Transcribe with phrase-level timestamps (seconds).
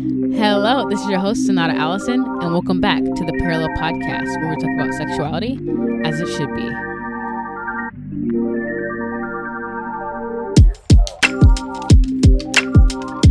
[0.00, 4.54] Hello, this is your host, Sonata Allison, and welcome back to the Parallel Podcast, where
[4.54, 5.58] we talk about sexuality
[6.04, 6.68] as it should be.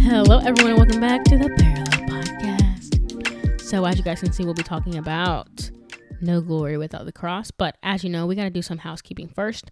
[0.02, 3.62] Hello, everyone, and welcome back to the Parallel Podcast.
[3.62, 5.72] So, as you guys can see, we'll be talking about
[6.20, 7.50] no glory without the cross.
[7.50, 9.72] But as you know, we got to do some housekeeping first.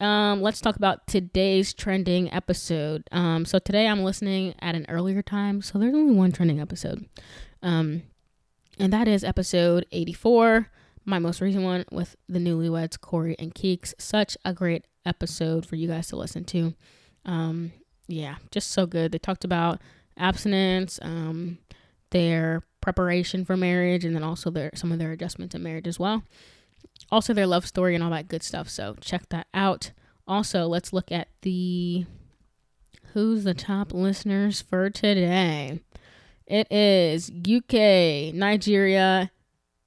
[0.00, 3.04] Um, let's talk about today's trending episode.
[3.12, 7.06] Um, so today I'm listening at an earlier time, so there's only one trending episode.
[7.62, 8.02] Um,
[8.78, 10.68] and that is episode 84,
[11.04, 13.94] my most recent one with the newlyweds, Corey and Keeks.
[13.98, 16.74] Such a great episode for you guys to listen to.
[17.24, 17.72] Um,
[18.08, 19.12] yeah, just so good.
[19.12, 19.80] They talked about
[20.18, 21.58] abstinence, um,
[22.10, 25.98] their preparation for marriage, and then also their some of their adjustments in marriage as
[25.98, 26.24] well
[27.12, 28.68] also their love story and all that good stuff.
[28.68, 29.92] So check that out.
[30.26, 32.06] Also, let's look at the
[33.12, 35.80] who's the top listeners for today.
[36.46, 39.30] It is UK, Nigeria,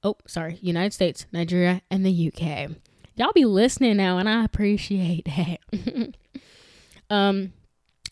[0.04, 2.72] oh, sorry, United States, Nigeria, and the UK.
[3.16, 6.16] Y'all be listening now, and I appreciate that.
[7.10, 7.54] um,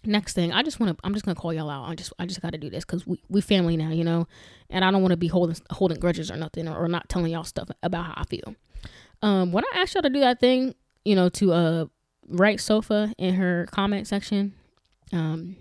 [0.05, 1.89] next thing, I just want to, I'm just gonna call y'all out.
[1.89, 4.27] I just, I just got to do this because we, we family now, you know,
[4.69, 7.31] and I don't want to be holding, holding grudges or nothing, or, or not telling
[7.31, 8.55] y'all stuff about how I feel.
[9.21, 11.85] Um, when I asked y'all to do that thing, you know, to uh
[12.27, 14.53] write sofa in her comment section,
[15.11, 15.55] um,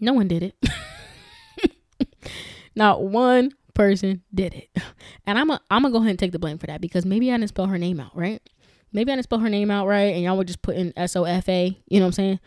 [0.00, 0.56] no one did it.
[2.74, 4.82] Not one person did it.
[5.26, 7.30] And I'm a, I'm gonna go ahead and take the blame for that because maybe
[7.30, 8.42] I didn't spell her name out right.
[8.92, 11.24] Maybe I didn't spell her name out right, and y'all were just putting S O
[11.24, 11.78] F A.
[11.86, 12.40] You know what I'm saying?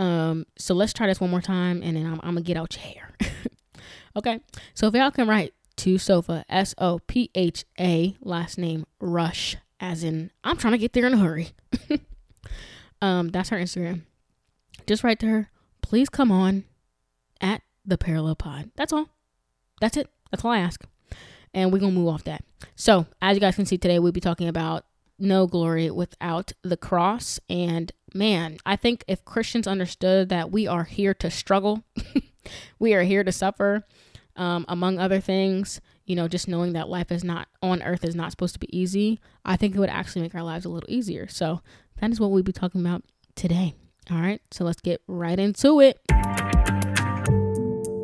[0.00, 2.74] Um, so let's try this one more time, and then I'm, I'm gonna get out
[2.74, 3.16] your hair.
[4.16, 4.40] okay.
[4.72, 9.58] So if y'all can write to Sopha S O P H A last name Rush
[9.78, 11.50] as in I'm trying to get there in a hurry.
[13.02, 14.02] um, that's her Instagram.
[14.86, 15.50] Just write to her.
[15.82, 16.64] Please come on
[17.42, 18.70] at the Parallel Pod.
[18.76, 19.10] That's all.
[19.82, 20.08] That's it.
[20.30, 20.82] That's all I ask.
[21.52, 22.42] And we're gonna move off that.
[22.74, 24.86] So, as you guys can see today, we'll be talking about
[25.18, 27.38] no glory without the cross.
[27.50, 31.84] And man, I think if Christians understood that we are here to struggle,
[32.78, 33.84] we are here to suffer,
[34.36, 38.14] um, among other things, you know, just knowing that life is not on earth is
[38.14, 40.90] not supposed to be easy, I think it would actually make our lives a little
[40.90, 41.28] easier.
[41.28, 41.60] So
[42.00, 43.04] that is what we'll be talking about
[43.34, 43.74] today.
[44.10, 46.00] All right, so let's get right into it.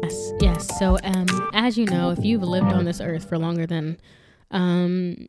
[0.02, 0.78] Yes, yes.
[0.78, 3.98] So, um, as you know, if you've lived on this earth for longer than,
[4.52, 5.26] um,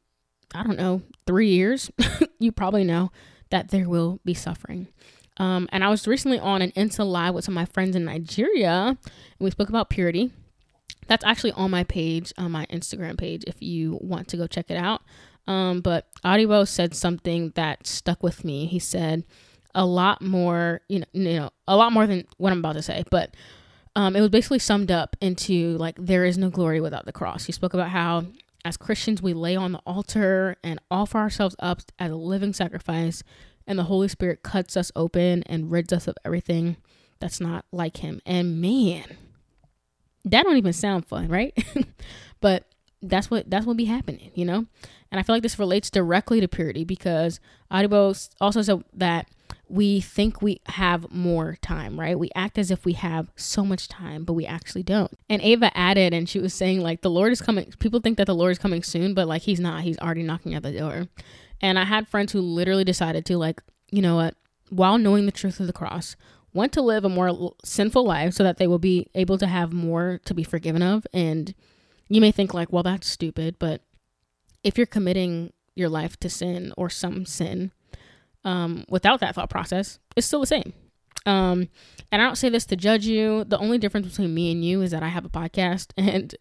[0.53, 1.89] I don't know, three years,
[2.39, 3.11] you probably know
[3.49, 4.87] that there will be suffering.
[5.37, 8.05] Um, and I was recently on an Insta live with some of my friends in
[8.05, 8.97] Nigeria, and
[9.39, 10.31] we spoke about purity
[11.07, 14.69] that's actually on my page, on my Instagram page, if you want to go check
[14.69, 15.01] it out.
[15.47, 18.65] Um, but Audibo said something that stuck with me.
[18.65, 19.23] He said
[19.73, 22.81] a lot more, you know, you know, a lot more than what I'm about to
[22.81, 23.33] say, but
[23.95, 27.45] um, it was basically summed up into like there is no glory without the cross.
[27.45, 28.25] He spoke about how
[28.67, 33.23] as Christians we lay on the altar and offer ourselves up as a living sacrifice,
[33.65, 36.75] and the Holy Spirit cuts us open and rids us of everything
[37.21, 38.21] that's not like Him.
[38.25, 39.05] And man,
[40.25, 41.57] that don't even sound fun, right?
[42.41, 42.65] but
[43.01, 44.65] that's what that's what be happening, you know.
[45.11, 47.39] And I feel like this relates directly to purity because
[47.71, 49.29] Audibo also said that
[49.69, 52.17] we think we have more time, right?
[52.17, 55.11] We act as if we have so much time, but we actually don't.
[55.29, 57.73] And Ava added, and she was saying, like, the Lord is coming.
[57.79, 59.83] People think that the Lord is coming soon, but like, he's not.
[59.83, 61.07] He's already knocking at the door.
[61.61, 64.35] And I had friends who literally decided to, like, you know what,
[64.69, 66.15] while knowing the truth of the cross,
[66.53, 69.73] want to live a more sinful life so that they will be able to have
[69.73, 71.05] more to be forgiven of.
[71.13, 71.53] And
[72.09, 73.57] you may think, like, well, that's stupid.
[73.59, 73.81] But
[74.63, 77.71] if you're committing your life to sin or some sin
[78.47, 80.71] um, without that thought process, it's still the same.
[81.25, 81.67] Um,
[82.11, 83.43] and I don't say this to judge you.
[83.43, 85.91] The only difference between me and you is that I have a podcast.
[85.97, 86.33] And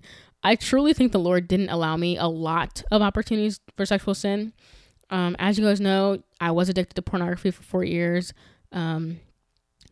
[0.45, 4.53] I truly think the Lord didn't allow me a lot of opportunities for sexual sin.
[5.11, 8.33] Um, as you guys know, I was addicted to pornography for four years.
[8.71, 9.19] Um,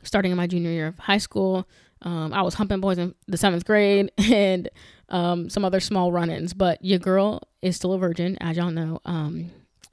[0.05, 1.67] starting in my junior year of high school.
[2.03, 4.69] Um, I was humping boys in the seventh grade and
[5.09, 8.71] um, some other small run ins, but your girl is still a virgin, as y'all
[8.71, 9.01] know.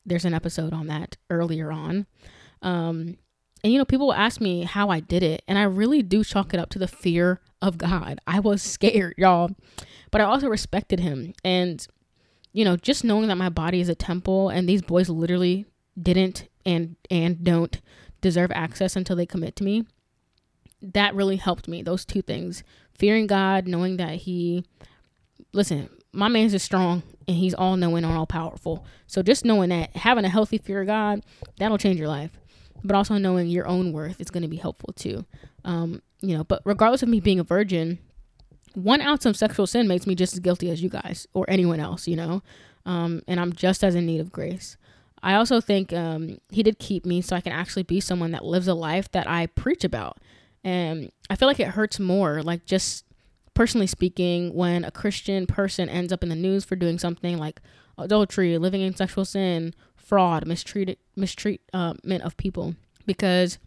[0.06, 2.06] There's an episode on that earlier on.
[2.62, 3.18] Um,
[3.64, 6.24] and, you know, people will ask me how I did it, and I really do
[6.24, 8.20] chalk it up to the fear of God.
[8.26, 9.52] I was scared, y'all,
[10.10, 11.34] but I also respected Him.
[11.44, 11.86] And,
[12.54, 15.68] you know, just knowing that my body is a temple and these boys literally
[16.02, 17.82] didn't and and don't
[18.22, 19.86] deserve access until they commit to me
[20.82, 21.82] that really helped me.
[21.82, 22.64] Those two things
[22.98, 24.66] fearing God, knowing that He,
[25.54, 28.86] listen, my man's is strong and He's all knowing and all powerful.
[29.08, 31.24] So just knowing that, having a healthy fear of God,
[31.58, 32.32] that'll change your life.
[32.84, 35.26] But also knowing your own worth is going to be helpful too.
[35.64, 38.00] Um, you know, but regardless of me being a virgin,
[38.74, 41.80] one ounce of sexual sin makes me just as guilty as you guys or anyone
[41.80, 42.42] else, you know?
[42.86, 44.78] Um, and I'm just as in need of grace.
[45.24, 48.44] I also think um, he did keep me so I can actually be someone that
[48.44, 50.18] lives a life that I preach about.
[50.64, 53.06] And I feel like it hurts more, like just
[53.54, 57.62] personally speaking, when a Christian person ends up in the news for doing something like
[57.98, 62.76] adultery, living in sexual sin, fraud, mistreated, mistreatment of people,
[63.06, 63.60] because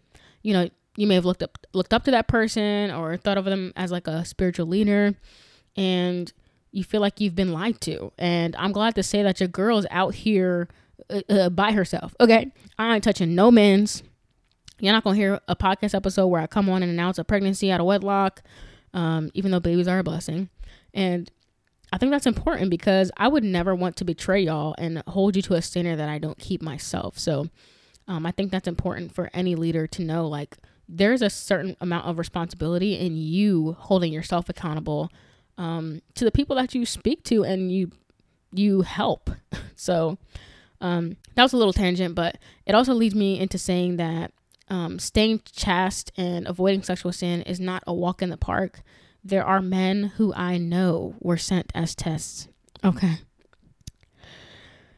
[0.42, 3.44] you know you may have looked up looked up to that person or thought of
[3.44, 5.14] them as like a spiritual leader,
[5.76, 6.32] and
[6.70, 8.12] you feel like you've been lied to.
[8.18, 10.68] And I'm glad to say that your girl's out here
[11.08, 12.14] uh, uh, by herself.
[12.20, 14.02] Okay, I ain't touching no men's.
[14.80, 17.70] You're not gonna hear a podcast episode where I come on and announce a pregnancy
[17.70, 18.42] out of wedlock,
[18.94, 20.48] um, even though babies are a blessing.
[20.94, 21.30] And
[21.92, 25.42] I think that's important because I would never want to betray y'all and hold you
[25.42, 27.18] to a standard that I don't keep myself.
[27.18, 27.48] So
[28.08, 30.26] um, I think that's important for any leader to know.
[30.26, 30.56] Like,
[30.88, 35.10] there's a certain amount of responsibility in you holding yourself accountable
[35.56, 37.90] um, to the people that you speak to and you
[38.52, 39.30] you help.
[39.76, 40.18] so
[40.80, 44.32] um, that was a little tangent, but it also leads me into saying that
[44.68, 48.82] um, staying chaste and avoiding sexual sin is not a walk in the park.
[49.22, 52.48] There are men who I know were sent as tests.
[52.82, 53.18] Okay.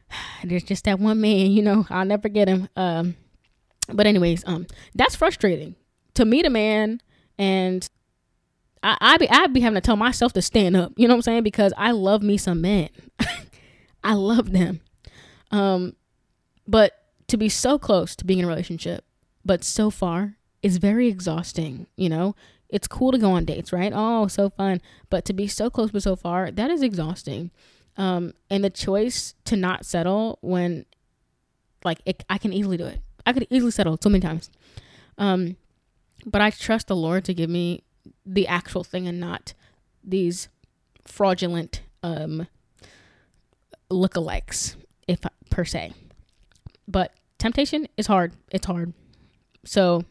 [0.43, 2.69] There's just that one man, you know, I'll never get him.
[2.75, 3.15] Um,
[3.91, 5.75] but anyways, um, that's frustrating
[6.15, 7.01] to meet a man
[7.37, 7.87] and
[8.83, 10.93] I I be I be having to tell myself to stand up.
[10.97, 11.43] You know what I'm saying?
[11.43, 12.89] Because I love me some men.
[14.03, 14.81] I love them.
[15.51, 15.95] Um,
[16.67, 16.93] but
[17.27, 19.03] to be so close to being in a relationship,
[19.47, 21.87] but so far it's very exhausting.
[21.95, 22.35] You know,
[22.69, 23.91] it's cool to go on dates, right?
[23.95, 24.81] Oh, so fun.
[25.09, 27.51] But to be so close but so far, that is exhausting.
[27.95, 30.85] Um, and the choice to not settle when,
[31.83, 33.01] like, it, I can easily do it.
[33.25, 34.49] I could easily settle so many times.
[35.17, 35.57] Um,
[36.25, 37.83] but I trust the Lord to give me
[38.25, 39.53] the actual thing and not
[40.03, 40.49] these
[41.05, 42.47] fraudulent um
[43.89, 44.75] lookalikes,
[45.07, 45.93] if per se.
[46.87, 48.33] But temptation is hard.
[48.51, 48.93] It's hard.
[49.67, 50.05] So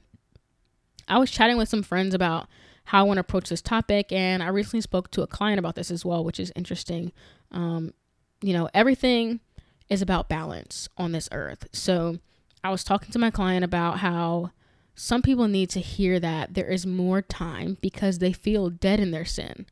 [1.08, 2.46] I was chatting with some friends about
[2.84, 5.74] how I want to approach this topic, and I recently spoke to a client about
[5.74, 7.10] this as well, which is interesting.
[7.50, 7.94] Um,
[8.42, 9.40] you know, everything
[9.88, 11.66] is about balance on this earth.
[11.72, 12.18] So
[12.62, 14.50] I was talking to my client about how
[14.94, 19.10] some people need to hear that there is more time because they feel dead in
[19.10, 19.66] their sin.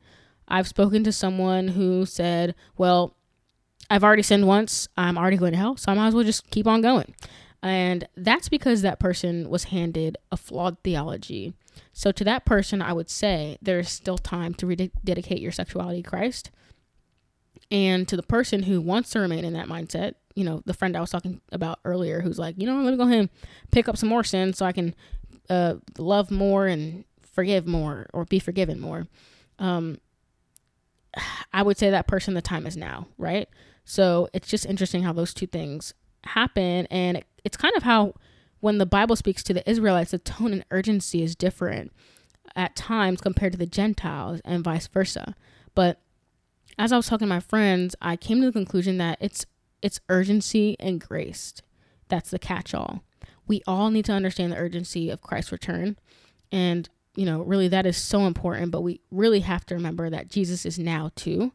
[0.47, 3.15] I've spoken to someone who said, Well,
[3.89, 6.49] I've already sinned once, I'm already going to hell, so I might as well just
[6.49, 7.13] keep on going.
[7.65, 11.55] And that's because that person was handed a flawed theology.
[11.93, 16.03] So, to that person, I would say there is still time to rededicate your sexuality
[16.03, 16.51] to Christ.
[17.71, 20.95] And to the person who wants to remain in that mindset, you know, the friend
[20.95, 23.29] I was talking about earlier who's like, you know, let me go ahead and
[23.71, 24.93] pick up some more sin so I can
[25.49, 27.03] uh, love more and
[27.33, 29.07] forgive more or be forgiven more.
[29.57, 29.97] Um,
[31.51, 33.49] I would say that person, the time is now, right?
[33.85, 36.87] So it's just interesting how those two things happen.
[36.87, 38.13] And it's kind of how
[38.59, 41.91] when the Bible speaks to the Israelites, the tone and urgency is different
[42.55, 45.35] at times compared to the Gentiles and vice versa.
[45.75, 45.99] But
[46.77, 49.45] as I was talking to my friends, I came to the conclusion that it's
[49.81, 51.53] it's urgency and grace.
[52.07, 53.03] That's the catch-all.
[53.45, 55.97] We all need to understand the urgency of Christ's return.
[56.51, 60.29] And, you know, really that is so important, but we really have to remember that
[60.29, 61.51] Jesus is now too.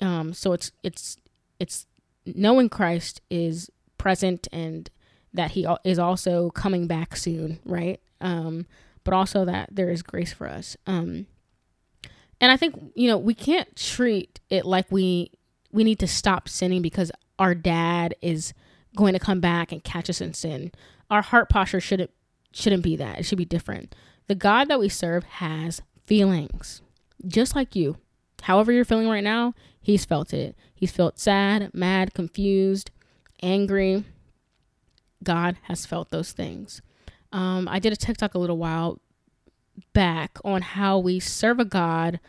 [0.00, 1.16] Um so it's it's
[1.58, 1.86] it's
[2.26, 4.90] knowing Christ is present and
[5.34, 8.00] that he is also coming back soon, right?
[8.20, 8.66] Um,
[9.04, 10.76] but also that there is grace for us.
[10.86, 11.26] Um,
[12.40, 15.30] and I think you know we can't treat it like we
[15.70, 18.52] we need to stop sinning because our dad is
[18.96, 20.72] going to come back and catch us in sin.
[21.10, 22.10] Our heart posture shouldn't
[22.52, 23.18] shouldn't be that.
[23.20, 23.94] It should be different.
[24.26, 26.82] The God that we serve has feelings,
[27.26, 27.96] just like you.
[28.42, 30.56] However you're feeling right now, he's felt it.
[30.74, 32.90] He's felt sad, mad, confused,
[33.42, 34.04] angry.
[35.22, 36.82] God has felt those things.
[37.32, 39.00] Um, I did a TikTok a little while
[39.92, 42.20] back on how we serve a God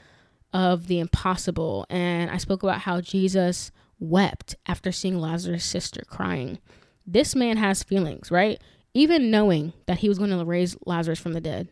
[0.53, 1.85] of the impossible.
[1.89, 6.59] And I spoke about how Jesus wept after seeing Lazarus' sister crying.
[7.05, 8.61] This man has feelings, right?
[8.93, 11.69] Even knowing that he was going to raise Lazarus from the dead,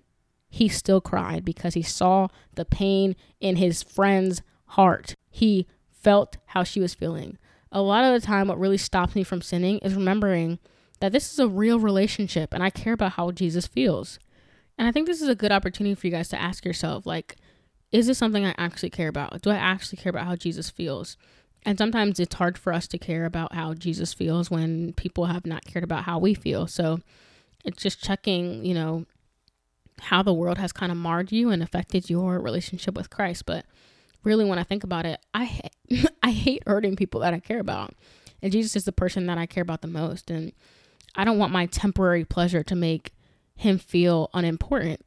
[0.52, 5.16] he still cried because he saw the pain in his friend's heart.
[5.30, 7.38] He felt how she was feeling.
[7.72, 10.60] A lot of the time, what really stops me from sinning is remembering
[11.00, 14.20] that this is a real relationship and I care about how Jesus feels.
[14.78, 17.38] And I think this is a good opportunity for you guys to ask yourself, like,
[17.94, 19.42] is this something I actually care about?
[19.42, 21.16] Do I actually care about how Jesus feels?
[21.64, 25.46] And sometimes it's hard for us to care about how Jesus feels when people have
[25.46, 26.68] not cared about how we feel.
[26.68, 27.00] So
[27.64, 29.06] it's just checking, you know,
[30.00, 33.46] how the world has kind of marred you and affected your relationship with Christ.
[33.46, 33.66] But
[34.24, 35.62] really, when I think about it, I
[36.24, 37.94] I hate hurting people that I care about,
[38.42, 40.54] and Jesus is the person that I care about the most, and
[41.16, 43.14] I don't want my temporary pleasure to make
[43.56, 45.06] him feel unimportant.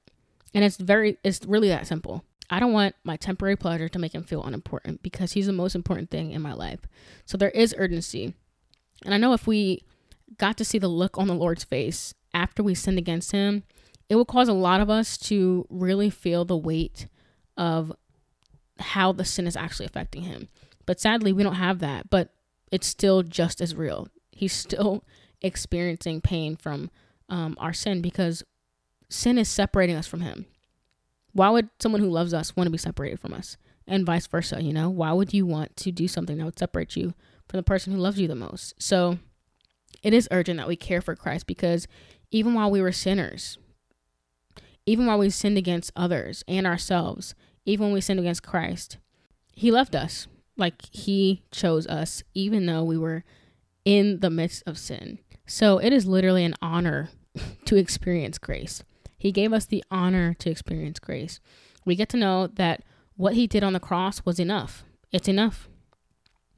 [0.53, 2.25] And it's very, it's really that simple.
[2.51, 5.75] I don't want my temporary pleasure to make him feel unimportant because he's the most
[5.75, 6.81] important thing in my life.
[7.25, 8.35] So there is urgency.
[9.05, 9.83] And I know if we
[10.39, 13.65] got to see the look on the Lord's face after we sinned against him,
[14.09, 17.07] it will cause a lot of us to really feel the weight
[17.57, 17.93] of
[18.79, 20.49] how the sin is actually affecting him.
[20.87, 22.35] But sadly, we don't have that, but
[22.71, 24.09] it's still just as real.
[24.33, 25.05] He's still
[25.43, 26.91] experiencing pain from
[27.29, 28.43] um, our sin because
[29.09, 30.47] sin is separating us from Him.
[31.33, 33.57] Why would someone who loves us want to be separated from us?
[33.87, 34.89] And vice versa, you know?
[34.89, 37.15] Why would you want to do something that would separate you
[37.49, 38.75] from the person who loves you the most?
[38.81, 39.19] So
[40.03, 41.87] it is urgent that we care for Christ because
[42.31, 43.59] even while we were sinners,
[44.87, 48.99] even while we sinned against others and ourselves, even when we sinned against Christ,
[49.53, 50.27] He left us.
[50.57, 53.25] Like He chose us, even though we were
[53.85, 55.19] in the midst of sin.
[55.47, 57.11] So it is literally an honor
[57.67, 58.83] to experience grace.
[59.19, 61.41] He gave us the honor to experience grace.
[61.85, 62.83] We get to know that
[63.17, 64.85] what he did on the cross was enough.
[65.13, 65.69] It's enough.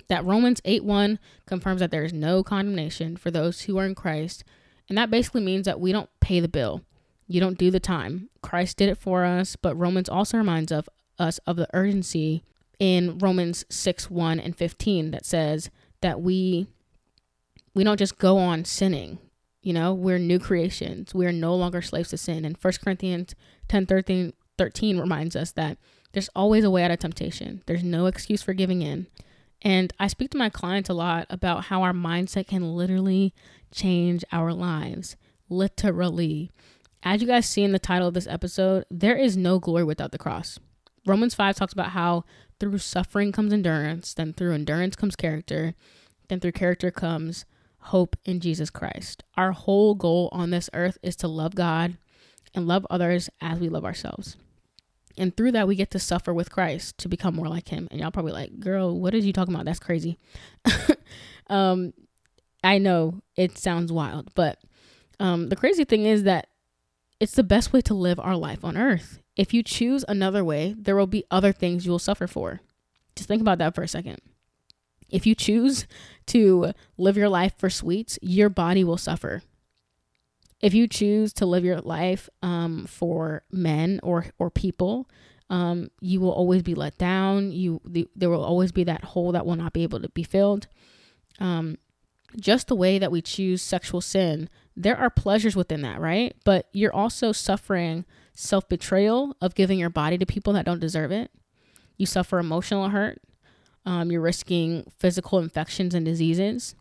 [0.09, 3.95] That Romans 8 1 confirms that there is no condemnation for those who are in
[3.95, 4.45] Christ.
[4.89, 6.83] And that basically means that we don't pay the bill.
[7.27, 8.29] You don't do the time.
[8.43, 12.45] Christ did it for us, but Romans also reminds of us of the urgency
[12.79, 15.71] in Romans 6 1 and 15 that says
[16.03, 16.67] that we
[17.75, 19.19] we don't just go on sinning.
[19.63, 21.15] You know, we're new creations.
[21.15, 22.45] We are no longer slaves to sin.
[22.45, 23.35] And 1 Corinthians
[23.69, 25.79] 10 13, 13 reminds us that
[26.13, 29.07] there's always a way out of temptation, there's no excuse for giving in.
[29.63, 33.35] And I speak to my clients a lot about how our mindset can literally
[33.73, 35.17] change our lives.
[35.49, 36.51] Literally.
[37.07, 40.11] As you guys see in the title of this episode, there is no glory without
[40.11, 40.59] the cross.
[41.07, 42.25] Romans 5 talks about how
[42.59, 45.77] through suffering comes endurance, then through endurance comes character,
[46.27, 47.45] then through character comes
[47.79, 49.23] hope in Jesus Christ.
[49.37, 51.97] Our whole goal on this earth is to love God
[52.57, 54.37] and love others as we love ourselves.
[55.17, 57.87] And through that, we get to suffer with Christ to become more like Him.
[57.93, 59.65] And y'all probably like, girl, what is you talking about?
[59.65, 60.19] That's crazy.
[61.47, 61.95] um,
[62.65, 64.59] I know it sounds wild, but
[65.21, 66.49] um, the crazy thing is that
[67.21, 69.21] it's the best way to live our life on earth.
[69.37, 72.61] If you choose another way, there will be other things you will suffer for.
[73.15, 74.19] Just think about that for a second.
[75.09, 75.87] If you choose
[76.27, 79.43] to live your life for sweets, your body will suffer.
[80.61, 85.09] If you choose to live your life um, for men or or people,
[85.49, 87.53] um, you will always be let down.
[87.53, 90.23] You the, there will always be that hole that will not be able to be
[90.23, 90.67] filled.
[91.39, 91.77] Um,
[92.41, 96.35] just the way that we choose sexual sin, there are pleasures within that, right?
[96.45, 98.05] But you're also suffering
[98.35, 101.31] self betrayal of giving your body to people that don't deserve it.
[101.97, 103.21] You suffer emotional hurt.
[103.87, 106.75] Um, you're risking physical infections and diseases.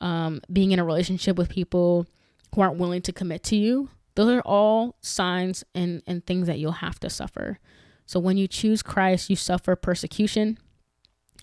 [0.00, 2.06] Um, being in a relationship with people
[2.54, 3.90] who aren't willing to commit to you.
[4.14, 7.58] Those are all signs and, and things that you'll have to suffer.
[8.06, 10.58] So when you choose Christ, you suffer persecution,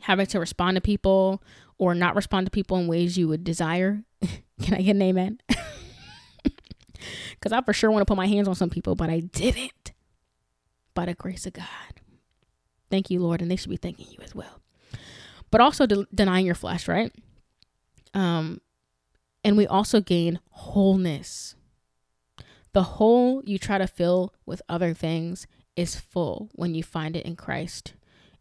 [0.02, 1.44] having to respond to people
[1.78, 4.04] or not respond to people in ways you would desire.
[4.62, 5.40] Can I get an amen?
[7.46, 9.92] Because I for sure want to put my hands on some people, but I didn't.
[10.96, 11.68] By the grace of God.
[12.90, 13.40] Thank you, Lord.
[13.40, 14.64] And they should be thanking you as well
[15.56, 17.14] but also de- denying your flesh, right?
[18.14, 18.60] Um,
[19.42, 21.56] and we also gain wholeness.
[22.74, 25.48] The hole you try to fill with other things
[25.78, 27.94] is full when you find it in Christ.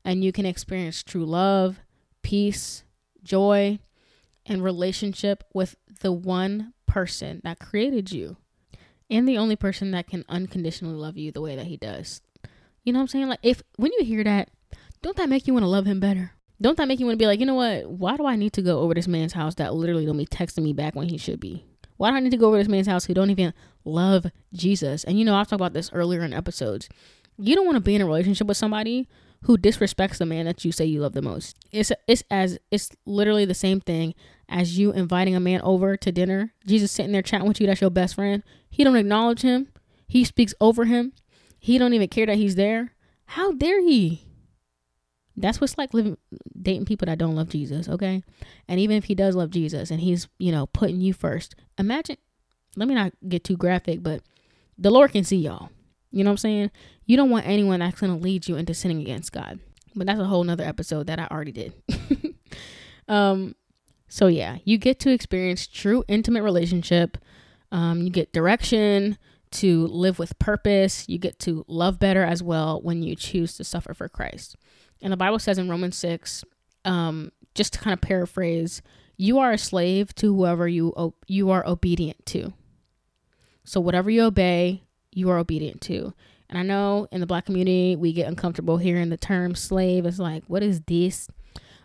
[0.05, 1.79] And you can experience true love,
[2.23, 2.83] peace,
[3.23, 3.79] joy,
[4.45, 8.37] and relationship with the one person that created you
[9.11, 12.21] and the only person that can unconditionally love you the way that he does.
[12.83, 13.29] You know what I'm saying?
[13.29, 14.51] Like if when you hear that,
[15.03, 16.33] don't that make you want to love him better?
[16.61, 17.89] Don't that make you want to be like, you know what?
[17.91, 20.63] Why do I need to go over this man's house that literally don't be texting
[20.63, 21.65] me back when he should be?
[21.97, 25.05] Why do I need to go over this man's house who don't even love Jesus?
[25.05, 26.89] And you know, I've talked about this earlier in episodes.
[27.39, 29.09] You don't want to be in a relationship with somebody
[29.43, 31.57] who disrespects the man that you say you love the most.
[31.71, 34.15] It's it's as it's literally the same thing
[34.49, 36.53] as you inviting a man over to dinner.
[36.67, 37.67] Jesus sitting there chatting with you.
[37.67, 38.43] That's your best friend.
[38.71, 39.69] He don't acknowledge him.
[40.07, 41.13] He speaks over him.
[41.59, 42.93] He don't even care that he's there.
[43.27, 44.29] How dare he?
[45.37, 46.17] That's what's like living
[46.61, 48.23] dating people that don't love Jesus, okay?
[48.69, 52.19] And even if he does love Jesus and he's, you know, putting you first, imagine
[52.77, 54.23] let me not get too graphic, but
[54.79, 55.71] the Lord can see y'all.
[56.11, 56.71] You know what I'm saying?
[57.07, 59.59] You don't want anyone that's gonna lead you into sinning against God.
[59.97, 61.73] But that's a whole nother episode that I already did.
[63.09, 63.55] um
[64.15, 67.19] so yeah, you get to experience true intimate relationship.
[67.73, 69.19] Um, you get direction
[69.51, 71.05] to live with purpose.
[71.09, 74.55] You get to love better as well when you choose to suffer for Christ.
[75.03, 76.45] And the Bible says in Romans 6,
[76.85, 78.83] um, just to kind of paraphrase,
[79.17, 82.53] you are a slave to whoever you you are obedient to.
[83.65, 86.15] So whatever you obey, you are obedient to.
[86.49, 90.07] And I know in the black community we get uncomfortable hearing the term slave.
[90.07, 91.27] It's like, what is this?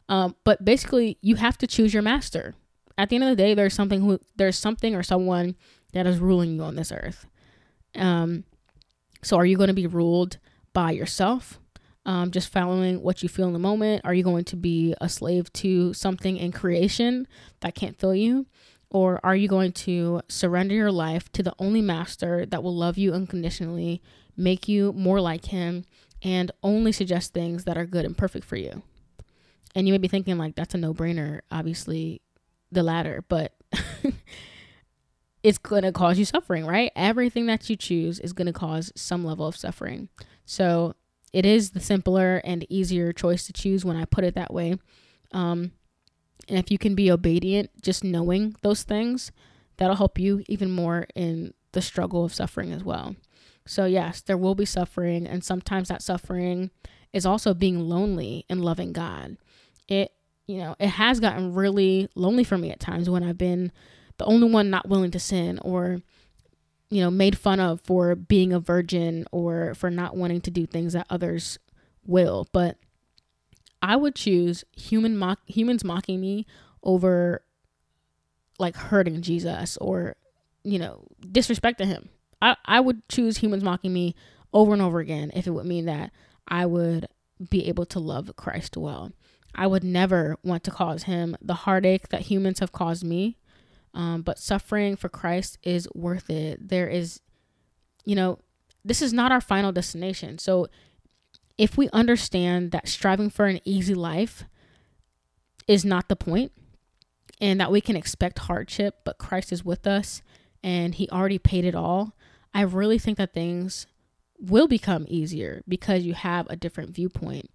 [0.09, 2.55] Um, but basically, you have to choose your master.
[2.97, 5.55] At the end of the day, there's something who there's something or someone
[5.93, 7.25] that is ruling you on this earth.
[7.95, 8.43] Um,
[9.23, 10.37] so are you going to be ruled
[10.73, 11.59] by yourself?
[12.05, 14.01] Um, just following what you feel in the moment?
[14.03, 17.27] Are you going to be a slave to something in creation
[17.59, 18.47] that can't fill you?
[18.89, 22.97] Or are you going to surrender your life to the only master that will love
[22.97, 24.01] you unconditionally,
[24.35, 25.85] make you more like him,
[26.23, 28.81] and only suggest things that are good and perfect for you?
[29.75, 31.41] And you may be thinking, like, that's a no brainer.
[31.51, 32.21] Obviously,
[32.71, 33.53] the latter, but
[35.43, 36.91] it's going to cause you suffering, right?
[36.95, 40.09] Everything that you choose is going to cause some level of suffering.
[40.45, 40.95] So
[41.33, 44.75] it is the simpler and easier choice to choose when I put it that way.
[45.31, 45.71] Um,
[46.47, 49.31] and if you can be obedient, just knowing those things,
[49.77, 53.15] that'll help you even more in the struggle of suffering as well.
[53.65, 56.71] So, yes, there will be suffering, and sometimes that suffering
[57.13, 59.37] is also being lonely and loving God.
[59.89, 60.11] It,
[60.47, 63.71] you know, it has gotten really lonely for me at times when I've been
[64.17, 66.01] the only one not willing to sin or,
[66.89, 70.65] you know, made fun of for being a virgin or for not wanting to do
[70.65, 71.59] things that others
[72.05, 72.47] will.
[72.51, 72.77] But
[73.81, 76.45] I would choose human mock humans mocking me
[76.83, 77.43] over
[78.57, 80.15] like hurting Jesus or
[80.63, 82.09] you know disrespecting him.
[82.41, 84.15] I I would choose humans mocking me
[84.53, 86.11] over and over again if it would mean that
[86.47, 87.07] I would
[87.49, 89.11] be able to love Christ well.
[89.55, 93.37] I would never want to cause him the heartache that humans have caused me.
[93.93, 96.69] Um, but suffering for Christ is worth it.
[96.69, 97.21] There is,
[98.05, 98.39] you know,
[98.85, 100.37] this is not our final destination.
[100.37, 100.67] So
[101.57, 104.45] if we understand that striving for an easy life
[105.67, 106.51] is not the point
[107.41, 110.21] and that we can expect hardship, but Christ is with us
[110.63, 112.15] and he already paid it all,
[112.53, 113.87] I really think that things
[114.39, 117.49] will become easier because you have a different viewpoint.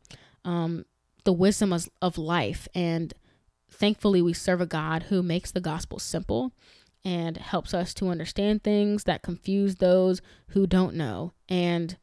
[0.45, 0.85] Um,
[1.25, 2.69] the wisdom of, of life.
[2.75, 3.13] And
[3.71, 6.53] thankfully, we serve a God who makes the gospel simple
[7.05, 11.33] and helps us to understand things that confuse those who don't know.
[11.49, 11.97] And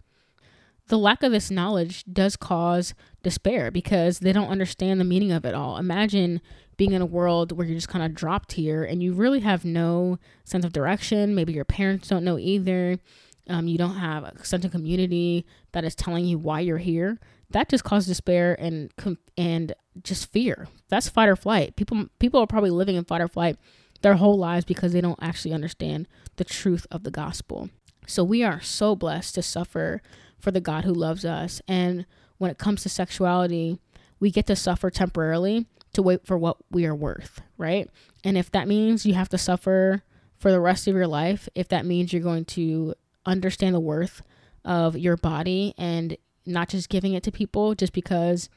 [0.88, 5.46] the lack of this knowledge does cause despair because they don't understand the meaning of
[5.46, 5.78] it all.
[5.78, 6.42] Imagine
[6.78, 9.64] being in a world where you're just kind of dropped here and you really have
[9.64, 11.34] no sense of direction.
[11.34, 13.00] Maybe your parents don't know either.
[13.48, 17.20] Um, you don't have a sense of community that is telling you why you're here.
[17.52, 18.92] That just causes despair and
[19.38, 20.68] and just fear.
[20.90, 21.76] That's fight or flight.
[21.76, 23.58] People people are probably living in fight or flight
[24.02, 27.70] their whole lives because they don't actually understand the truth of the gospel.
[28.08, 30.02] So we are so blessed to suffer
[30.40, 31.62] for the God who loves us.
[31.68, 32.06] And
[32.38, 33.80] when it comes to sexuality,
[34.20, 37.90] we get to suffer temporarily to wait for what we are worth, right?
[38.24, 40.04] And if that means you have to suffer
[40.38, 44.22] for the rest of your life, if that means you're going to understand the worth
[44.66, 46.18] of your body and
[46.52, 48.50] not just giving it to people just because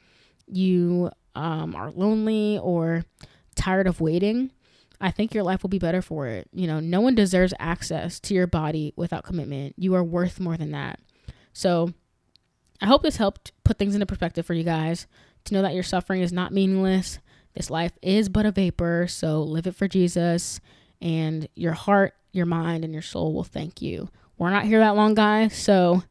[0.47, 3.05] you um, are lonely or
[3.55, 4.51] tired of waiting,
[5.01, 6.47] I think your life will be better for it.
[6.53, 9.75] You know, no one deserves access to your body without commitment.
[9.77, 10.99] You are worth more than that.
[11.53, 11.93] So
[12.81, 15.07] I hope this helped put things into perspective for you guys
[15.45, 17.19] to know that your suffering is not meaningless.
[17.53, 20.59] This life is but a vapor, so live it for Jesus,
[21.01, 24.09] and your heart, your mind, and your soul will thank you.
[24.37, 26.03] We're not here that long, guys, so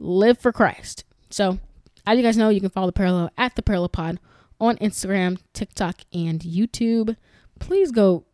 [0.00, 1.04] live for Christ.
[1.30, 1.58] So,
[2.06, 4.18] as you guys know, you can follow the Parallel at the Parallel Pod
[4.60, 7.16] on Instagram, TikTok, and YouTube.
[7.58, 8.24] Please go,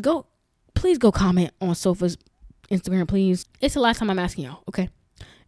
[0.00, 0.26] go,
[0.74, 2.16] please go comment on Sopha's
[2.70, 3.44] Instagram, please.
[3.60, 4.88] It's the last time I'm asking y'all, okay?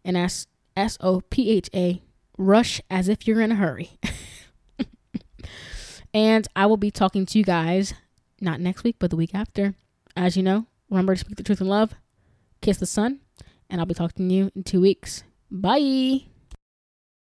[0.03, 2.01] and that's S O P H A,
[2.37, 3.91] rush as if you're in a hurry.
[6.13, 7.93] and I will be talking to you guys
[8.39, 9.75] not next week, but the week after.
[10.15, 11.93] As you know, remember to speak the truth in love,
[12.61, 13.19] kiss the Son,
[13.69, 15.23] and I'll be talking to you in two weeks.
[15.51, 16.30] Bye.